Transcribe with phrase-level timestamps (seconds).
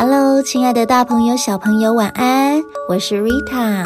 [0.00, 2.62] Hello，亲爱的大朋友、小朋友，晚安！
[2.88, 3.84] 我是 Rita，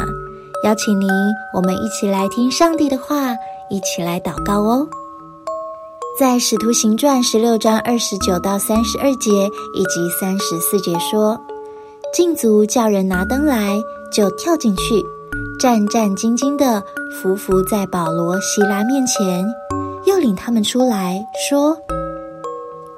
[0.63, 1.09] 邀请您，
[1.51, 3.35] 我们一起来听上帝的话，
[3.67, 4.87] 一起来祷告哦。
[6.19, 9.31] 在《使徒行传》十六章二十九到三十二节
[9.73, 11.35] 以及三十四节说，
[12.13, 15.03] 禁足叫人拿灯来，就跳进去，
[15.59, 16.83] 战战兢兢的
[17.19, 19.43] 伏伏在保罗、希拉面前，
[20.05, 21.75] 又领他们出来说：“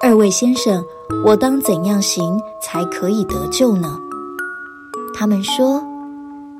[0.04, 0.84] 二位先生。”
[1.24, 4.00] 我当怎样行才可以得救呢？
[5.14, 5.84] 他们说：“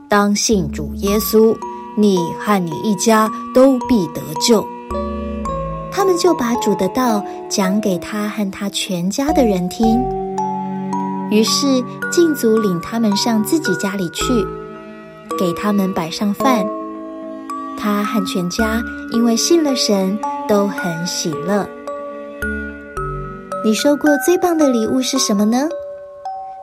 [0.08, 1.56] 当信主耶稣，
[1.98, 4.66] 你和你一家都必得救。”
[5.92, 10.02] 他们就把主的道讲给他和他全家的人听。
[11.32, 14.24] 于是禁足领他们上自己家里去，
[15.40, 16.66] 给他们摆上饭。
[17.78, 21.68] 他和全家因为信了神，都很喜乐。
[23.66, 25.68] 你收过最棒的礼物是什么呢？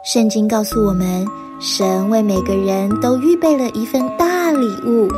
[0.04, 1.26] 圣经告诉我们，
[1.58, 5.08] 神为每个人都预备了一份大礼物，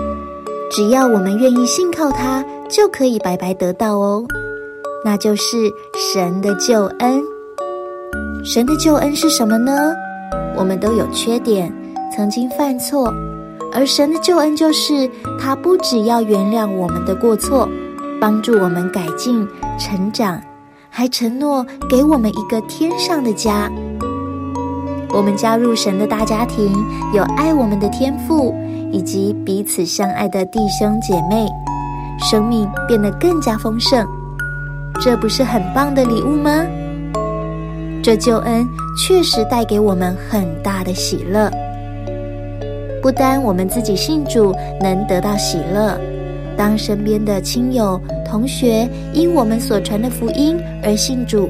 [0.70, 4.24] 只要我们愿意信靠他，就可以白白得到哦。
[5.04, 7.22] 那就是神的救恩。
[8.42, 9.92] 神的救恩是什么呢？
[10.56, 11.70] 我们都有缺点，
[12.16, 13.12] 曾经犯错，
[13.74, 15.06] 而神的救恩就是
[15.38, 17.68] 他不只要原谅我们的过错，
[18.18, 19.46] 帮助我们改进
[19.78, 20.40] 成长。
[20.96, 23.68] 还承诺给我们一个天上的家。
[25.12, 26.72] 我们加入神的大家庭，
[27.12, 28.54] 有爱我们的天赋，
[28.92, 31.48] 以及彼此相爱的弟兄姐妹，
[32.20, 34.06] 生命变得更加丰盛。
[35.00, 36.64] 这不是很棒的礼物吗？
[38.00, 38.64] 这救恩
[38.96, 41.50] 确实带给我们很大的喜乐。
[43.02, 45.98] 不单我们自己信主能得到喜乐。
[46.56, 51.48] 当身边的亲友、同学因我们所传的福音而信主，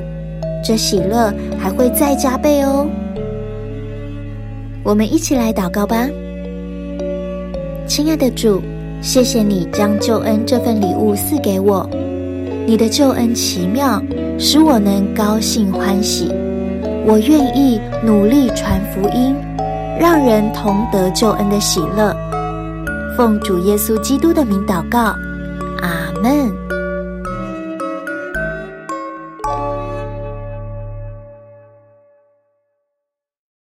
[0.62, 2.86] 这喜乐还会再加倍哦。
[4.82, 6.08] 我们一起来祷告吧，
[7.86, 8.60] 亲爱的主，
[9.00, 11.88] 谢谢你将救恩这份礼物赐给我。
[12.66, 14.02] 你的救恩奇妙，
[14.38, 16.30] 使我能高兴欢喜。
[17.06, 19.34] 我愿意努力传福音，
[20.00, 22.16] 让人同得救恩的喜乐。
[23.16, 25.14] 奉主耶稣基督的名祷告，
[25.82, 26.83] 阿门。